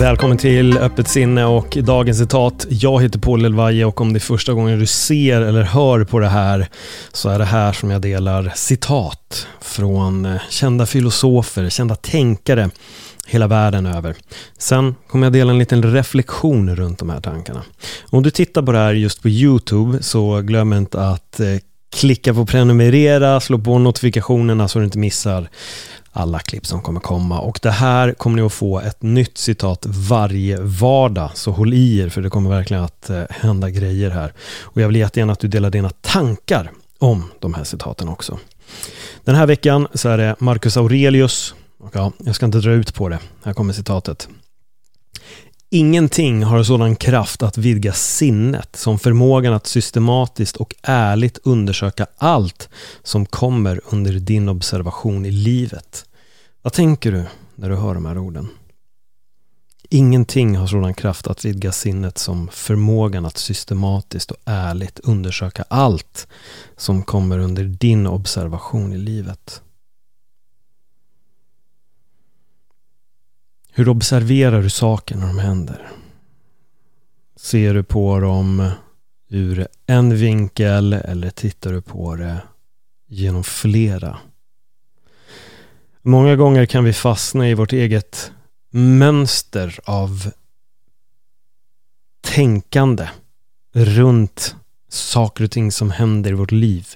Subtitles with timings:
[0.00, 2.66] Välkommen till Öppet sinne och dagens citat.
[2.68, 6.18] Jag heter Paul Elvaje och om det är första gången du ser eller hör på
[6.18, 6.68] det här
[7.12, 12.70] så är det här som jag delar citat från eh, kända filosofer, kända tänkare
[13.26, 14.16] hela världen över.
[14.58, 17.62] Sen kommer jag dela en liten reflektion runt de här tankarna.
[18.10, 21.46] Om du tittar på det här just på YouTube så glöm inte att eh,
[21.96, 25.48] klicka på prenumerera, slå på notifikationerna så du inte missar
[26.18, 27.40] alla klipp som kommer komma.
[27.40, 31.30] Och det här kommer ni att få ett nytt citat varje vardag.
[31.34, 34.32] Så håll i er för det kommer verkligen att eh, hända grejer här.
[34.60, 38.38] Och jag vill jättegärna att du delar dina tankar om de här citaten också.
[39.24, 41.54] Den här veckan så är det Marcus Aurelius.
[41.78, 43.18] Och ja, jag ska inte dra ut på det.
[43.44, 44.28] Här kommer citatet.
[45.70, 52.68] Ingenting har sådan kraft att vidga sinnet som förmågan att systematiskt och ärligt undersöka allt
[53.02, 56.04] som kommer under din observation i livet.
[56.68, 57.24] Vad tänker du
[57.54, 58.48] när du hör de här orden?
[59.88, 66.28] Ingenting har sådan kraft att vidga sinnet som förmågan att systematiskt och ärligt undersöka allt
[66.76, 69.62] som kommer under din observation i livet.
[73.72, 75.88] Hur observerar du saker när de händer?
[77.36, 78.70] Ser du på dem
[79.28, 82.42] ur en vinkel eller tittar du på det
[83.06, 84.18] genom flera?
[86.08, 88.32] Många gånger kan vi fastna i vårt eget
[88.70, 90.30] mönster av
[92.20, 93.08] tänkande
[93.74, 94.56] runt
[94.88, 96.86] saker och ting som händer i vårt liv.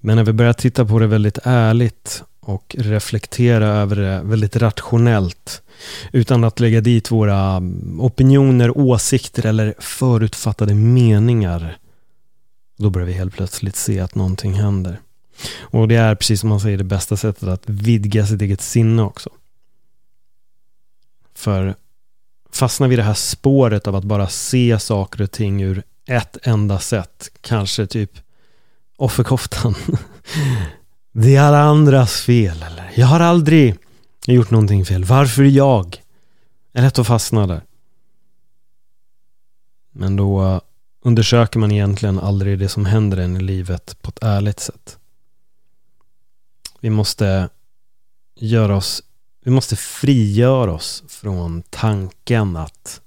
[0.00, 5.62] Men när vi börjar titta på det väldigt ärligt och reflektera över det väldigt rationellt
[6.12, 11.78] utan att lägga dit våra mm, opinioner, åsikter eller förutfattade meningar.
[12.78, 15.00] Då börjar vi helt plötsligt se att någonting händer.
[15.58, 19.02] Och det är precis som man säger det bästa sättet att vidga sitt eget sinne
[19.02, 19.30] också.
[21.34, 21.74] För
[22.52, 26.36] fastnar vi i det här spåret av att bara se saker och ting ur ett
[26.42, 28.10] enda sätt, kanske typ
[28.96, 29.74] offerkoftan.
[31.12, 33.76] Det är alla andras fel eller jag har aldrig
[34.26, 35.04] gjort någonting fel.
[35.04, 36.02] Varför jag?
[36.72, 37.62] Det är lätt att fastna där.
[39.92, 40.60] Men då
[41.04, 44.98] undersöker man egentligen aldrig det som händer en i livet på ett ärligt sätt.
[46.86, 47.48] Vi måste
[48.34, 49.02] göra oss,
[49.44, 53.00] vi måste frigöra oss från tanken att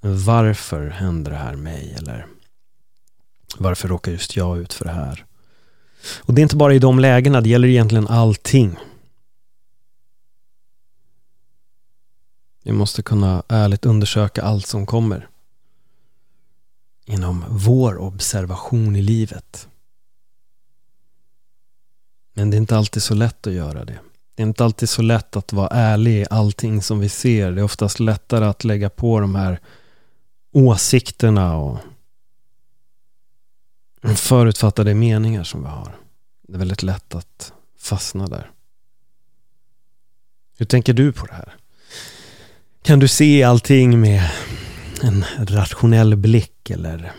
[0.00, 1.94] varför händer det här mig?
[1.98, 2.26] Eller
[3.58, 5.24] varför råkar just jag ut för det här?
[6.18, 8.76] Och det är inte bara i de lägena, det gäller egentligen allting.
[12.62, 15.28] Vi måste kunna ärligt undersöka allt som kommer.
[17.04, 19.68] Inom vår observation i livet.
[22.40, 23.98] Men det är inte alltid så lätt att göra det.
[24.34, 27.52] Det är inte alltid så lätt att vara ärlig i allting som vi ser.
[27.52, 29.60] Det är oftast lättare att lägga på de här
[30.52, 31.78] åsikterna och
[34.16, 35.96] förutfattade meningar som vi har.
[36.42, 38.50] Det är väldigt lätt att fastna där.
[40.58, 41.54] Hur tänker du på det här?
[42.82, 44.30] Kan du se allting med
[45.02, 47.12] en rationell blick eller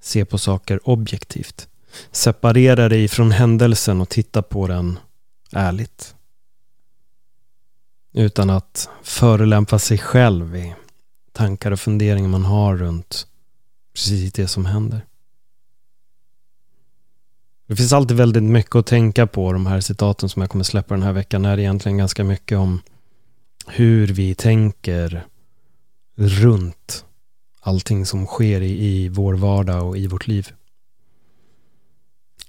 [0.00, 1.68] se på saker objektivt?
[2.10, 4.98] Separera dig från händelsen och titta på den
[5.52, 6.14] ärligt.
[8.12, 10.74] Utan att förelämpa sig själv i
[11.32, 13.26] tankar och funderingar man har runt
[13.94, 15.06] precis det som händer.
[17.66, 20.94] Det finns alltid väldigt mycket att tänka på de här citaten som jag kommer släppa
[20.94, 22.80] den här veckan är egentligen ganska mycket om
[23.66, 25.26] hur vi tänker
[26.14, 27.04] runt
[27.60, 30.52] allting som sker i, i vår vardag och i vårt liv.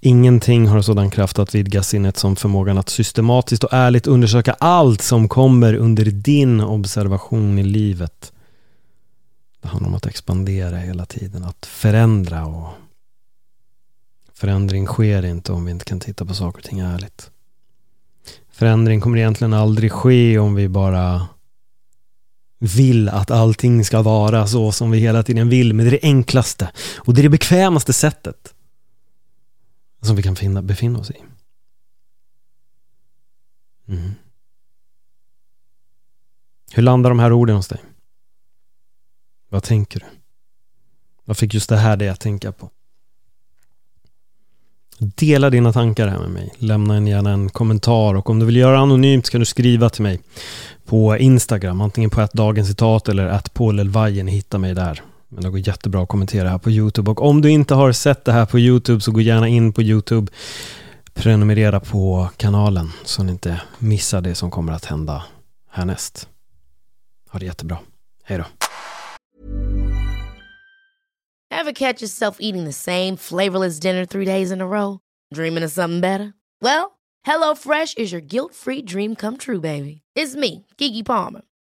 [0.06, 5.02] Ingenting har sådan kraft att vidga sinnet som förmågan att systematiskt och ärligt undersöka allt
[5.02, 8.32] som kommer under din observation i livet.
[9.62, 12.68] Det handlar om att expandera hela tiden, att förändra och
[14.34, 17.30] Förändring sker inte om vi inte kan titta på saker och ting ärligt.
[18.52, 21.28] Förändring kommer egentligen aldrig ske om vi bara
[22.60, 26.08] vill att allting ska vara så som vi hela tiden vill, men det är det
[26.08, 28.53] enklaste och det är det bekvämaste sättet
[30.04, 31.24] som vi kan finna, befinna oss i.
[33.88, 34.12] Mm.
[36.74, 37.82] Hur landar de här orden hos dig?
[39.50, 40.06] Vad tänker du?
[41.26, 42.70] Vad fick just det här dig att tänka på?
[45.00, 46.54] Dela dina tankar här med mig.
[46.58, 50.20] Lämna gärna en kommentar och om du vill göra anonymt kan du skriva till mig
[50.86, 55.02] på Instagram, antingen på ett dagens citat eller att Paul Elvajen hittar mig där.
[55.34, 58.26] Men det går jättebra att kommentera här på YouTube och om du inte har sett
[58.26, 60.32] det här på YouTube så gå gärna in på YouTube
[61.14, 65.24] prenumerera på kanalen så ni inte missar det som kommer att hända
[65.70, 66.30] härnäst.
[67.32, 67.78] Ha det jättebra.
[68.24, 68.46] Hej då.
[71.56, 75.00] Have catch yourself eating the same flavorless dinner three days in a row?
[75.36, 76.34] Dreaming of something better?
[76.62, 76.92] Well,
[77.28, 80.02] hello fresh is your guilt free dream come true baby.
[80.16, 81.42] It's me, Gigi Palmer.